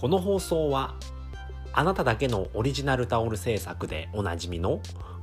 [0.00, 0.94] この放送は
[1.72, 4.80] あなただけのオリジナルタオル制作でおなじみの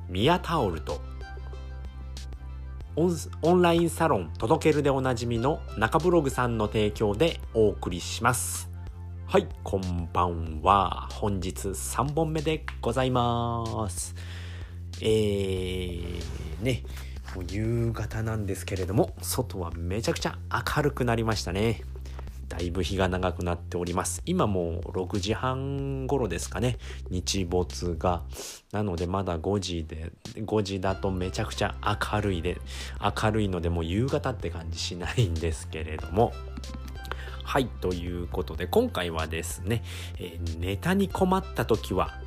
[0.10, 1.02] ミヤタオルと
[2.98, 8.70] オンオンラインサロン届けるでおなじみの中ブログさんの提供でお送りします。
[9.28, 11.08] はいこんばんは。
[11.10, 14.14] 本日3本目でございます。
[15.00, 16.84] えー、ね
[17.34, 20.38] もう夕方なんですけれども外はめちゃくちゃ
[20.76, 21.82] 明るくなりましたね。
[22.58, 24.22] だいぶ日が長くなっております。
[24.26, 26.78] 今もう6時半頃ですかね。
[27.10, 28.24] 日没が。
[28.72, 32.58] なのでまだ5時で、5時だとめちゃくちゃ明るいで、
[33.24, 36.32] 明るいのでもう夕方って感じしないんですけれども。
[37.44, 39.84] はい、ということで今回はですね、
[40.18, 42.20] えー、ネタに困った時は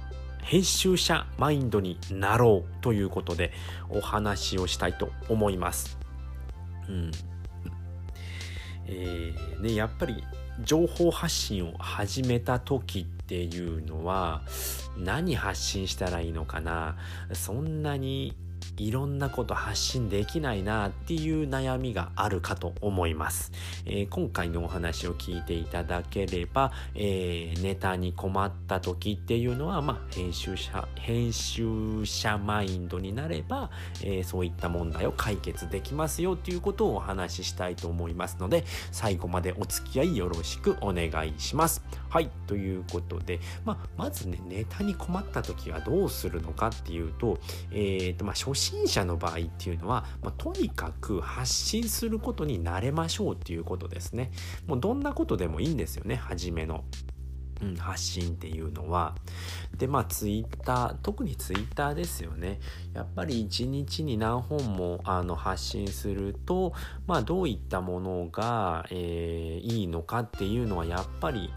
[0.42, 3.52] 編集者マインドになろうということで
[3.88, 5.98] お話をしたいと思います。
[6.88, 7.10] うん。
[8.88, 10.24] えー、ね、やっぱり
[10.64, 14.42] 情報発信を始めた時っていうのは
[14.96, 16.96] 何発信したらいいのかな？
[17.32, 18.34] そんなに
[18.76, 23.52] いろんなこと発信できないなっていう悩みがあるかと思います。
[23.86, 33.70] えー、今回のお話を聞いていただければ、えー、ネタに困った時っていうのは、まあ、編集者、編集者マインドになれば、
[34.02, 41.82] えー、そういった問題を解決できますよっていうことをお話ししたいと思いますので、最後までお付き合いよろしくお願いします。
[42.08, 47.38] はい、ということで、まあ、まずね、ネタに困った時はどうするのかっていうと、
[47.70, 54.30] えっ、と、まあ、初心者の場合っていうのは、まあ、とにかく発信することに慣れましょうっていうことですね。
[54.66, 56.84] もうどんなことでもいいんですよね、初めの。
[57.60, 59.14] うん、発信っていうのは。
[59.76, 62.60] で、まあ、ツイッター、特にツイッターですよね。
[62.94, 66.72] やっぱり一日に何本もあの発信すると、
[67.06, 71.50] まあ、どういったものが、えー、いいのかっていうのは、やっぱり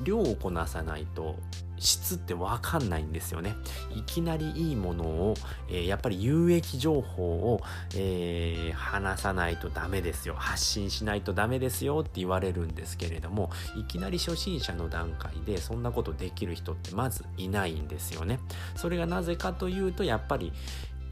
[0.00, 1.36] 量をこなさないと
[1.78, 3.54] 質ってわかんないんですよね。
[3.94, 5.34] いきなりいいものを、
[5.68, 7.60] えー、やっぱり有益情報を、
[7.94, 10.34] えー、話さないとダメですよ。
[10.36, 18.40] 発信しないとダメですよって言われるんですけれども、いきなり初心者の段階でそんなことできる人ってまずいないんですよね。
[18.76, 20.52] それがなぜかというと、やっぱり、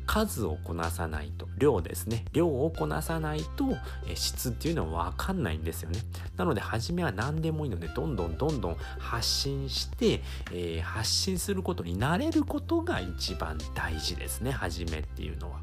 [0.06, 2.24] 数をこなさないと量ですね。
[2.32, 3.76] 量をこなさないと
[4.14, 6.00] 質っていうのは分かんないんですよね。
[6.36, 10.22] なので初めは何でもいいのでどんどんどんどん発信して、
[10.52, 14.52] えー、発信することになれることが一番大事ですね。
[14.52, 15.60] 初めっていうのは。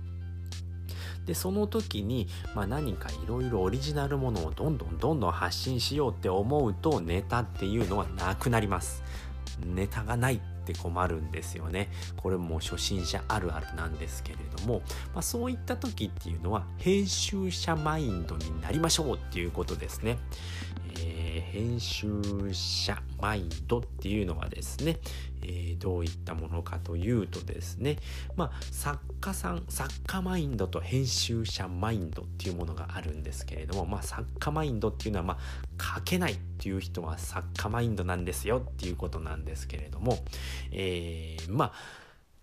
[1.25, 9.03] でその時に、まあ、何かいろいろオリジナルものをどんどんどんどん発信しようって思うとネタっていうのはなくなります。
[9.65, 10.35] ネタがない。
[10.35, 11.89] っって困るんですよね。
[12.17, 14.81] これも初心者あるあるなんですけれども、
[15.13, 20.17] まあ、そういった時っていうのは編集者マインドになりましょうっていうことですね。
[21.53, 22.07] 編集
[22.51, 24.97] 者マインドっていうのはですね、
[25.43, 27.97] えー、どういったものかというとですね、
[28.35, 35.37] まあ、作家さん、作家マインドと編集者マインドっていうものがあるんですけれども、まあ、作家マインドっていうのは、ま
[35.77, 40.17] あ、書けないっていう人は作家マインドなんですよっていうことなんですけれども、
[40.71, 41.73] えー、まあ、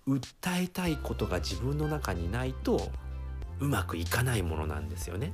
[0.06, 2.92] 訴えたいことが自分の中にないと
[3.58, 5.32] うまくいかないものなんですよね。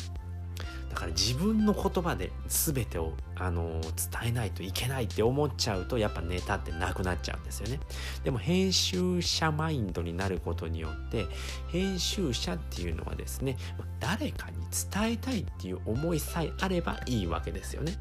[0.89, 7.81] だから自分の言葉で全てを、あの伝えないといけないって思っちゃうとやっぱネタってなくなっちゃうんですよね。
[8.25, 11.27] でも編集者マインドになることによって
[11.69, 13.59] 編集者っていうのはですね
[14.01, 14.57] 誰かに
[14.93, 17.99] 伝えたいっていう思いさえあればいいわけですよね。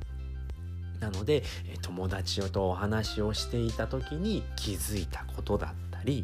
[1.00, 1.44] なので
[1.82, 6.24] 友達とお話をしていた時に気づいたことだっり、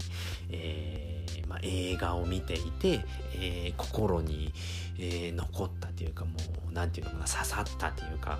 [0.49, 3.01] えー、まあ、映画を見ていて、
[3.35, 4.53] えー、心に、
[4.97, 6.31] えー、残ったというかも
[6.69, 8.39] う何て言うのかな刺さったというか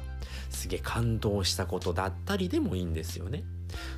[0.50, 3.44] すげえ感動したことだったりでもいいんですよね。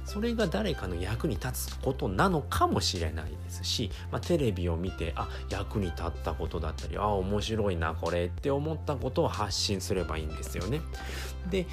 [0.06, 10.81] それが誰かの役に立つことなのかもしれないですし、まあ、テレビを見てあ役に立ったことだったりあ面白いなこれって思ったことを発信すればいいんですよね。
[11.50, 11.66] で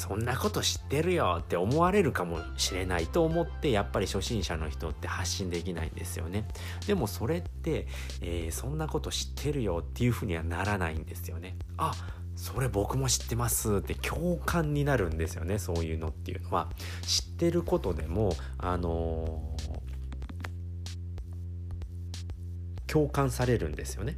[0.00, 6.48] そんなこと知ってるよって思われるかもしれないと思ってやっぱり初心者の人って発信できないんですよね。
[6.86, 7.86] でもそれって、
[8.22, 11.54] えー、そんなこと知ってるよっていうふうにはならないんですよね。
[11.76, 11.92] あ
[12.34, 15.58] それ僕も知ってますって共感になるんですよね。
[15.58, 16.70] そういうのっていうのは。
[17.02, 24.16] 知ってることでもあのー、共感されるんですよね。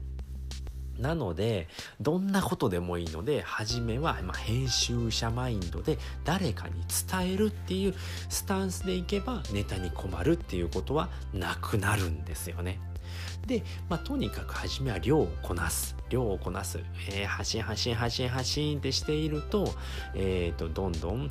[1.03, 1.69] なので
[2.01, 6.75] どんなことでもいいので初めは、ま編集者マインドで誰かに
[7.11, 7.95] 伝えるっていう
[8.29, 12.81] スタンスでいけばネタに困るっていうことはなくなるんですよね。
[13.47, 16.79] で、まあ、とにかく初めは量をこなす量をこなす、
[17.11, 19.75] えー、発信発信発信発信ってしていると,、
[20.15, 21.31] えーと、どんどん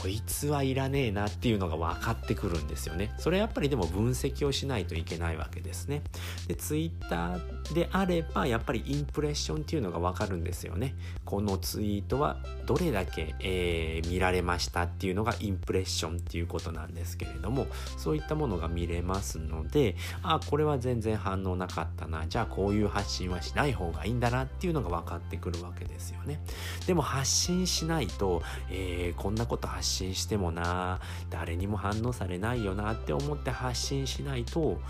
[0.00, 3.12] こいつはいらねえなっていうのが分かってくるんですよね。
[3.18, 6.02] それやっぱりでも分析をしないといけないわけですね。
[6.48, 10.94] で、ツイッターであればやっぱりインプレッションっていうのが分かるんですよね。
[11.26, 17.66] このツイートはどれだけ、えー、見られましたっていうのがインプレッションっていうことなんですけれども、
[17.98, 22.26] そういったものが見れますので、あ、これは全然反応なかったな。
[22.26, 26.40] じゃあこういう発信はしない方がいいんだなっていうのが分かってくるわけですよね。
[26.86, 31.00] でも発信しないと、えー、こんなこと発信信してもな
[31.30, 34.80] 誰にも反応されないよなって思って発信しないと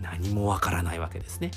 [0.00, 1.50] 何もわからないわけですね。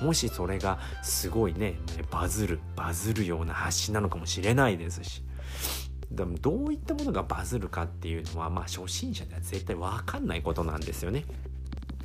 [0.00, 1.74] もしそれがすごいね
[2.10, 5.22] バズるバズるような発信なのかもしれないですし
[6.10, 11.24] でもどういったものがバズるかっていうのはまあ初心者では絶対わかんないことなんですよね。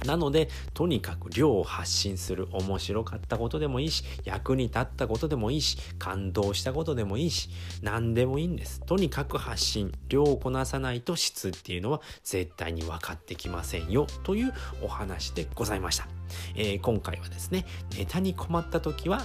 [0.05, 2.47] なので、とにかく量を発信する。
[2.51, 7.49] 面白かったことでもいいし、役に立ったことでもいいし、感動したことでもいいし、
[7.81, 8.81] 何でもいいんです。
[8.81, 9.91] とにかく発信。
[10.09, 14.07] 量をこなさないと質っていうのは絶対に分かってきませんよ。
[14.23, 16.07] というお話でございました。
[16.55, 17.65] えー、今回はですね、
[17.97, 19.23] ネタに困った時は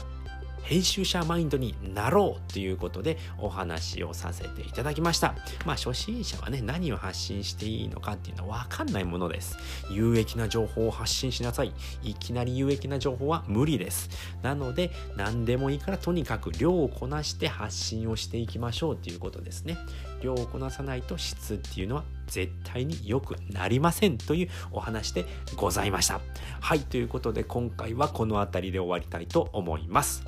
[0.63, 5.35] 編集者マインドになろうということでお話をさせていただきました。
[5.65, 9.57] まあ初心者はね、何を発信していいのかっていうのはわかんないものです。
[9.91, 11.73] 有益な情報を発信しなさい。
[12.03, 14.11] いきなり有益な情報は無理です。
[14.43, 19.77] なので何でもいいからとにかく量をこなして発信をしていきましょうということですね。
[20.23, 26.21] 量をこなさないと質っていうのは絶対に良くなりませんというお話でございました。
[26.61, 30.25] はい、ということで今回はこの辺りで終わりたいと思います。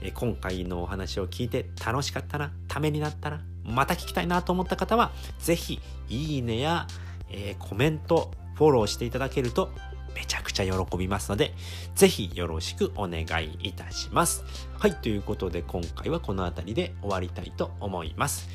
[0.00, 6.86] え今回のお話を聞いて楽しかったな、ためになったな、また聞きたいなと思った方は、ぜひ、いいねや、
[7.30, 9.72] えー、コメント、フォローしていただけると
[10.14, 11.54] めちゃくちゃ喜びますので、
[11.94, 14.44] ぜひよろしくお願いいたします。
[14.78, 18.48] はい、ということで今回はこの辺りで終わりたいと思います。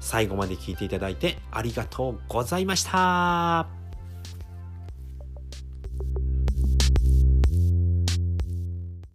[0.00, 3.79] 最後まで聞いていただいてありがとうございました。